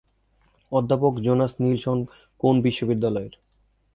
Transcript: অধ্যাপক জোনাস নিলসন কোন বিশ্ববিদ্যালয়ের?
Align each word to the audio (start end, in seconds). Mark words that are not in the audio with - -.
অধ্যাপক 0.71 1.13
জোনাস 1.25 1.51
নিলসন 1.61 1.97
কোন 2.43 2.55
বিশ্ববিদ্যালয়ের? 2.61 3.33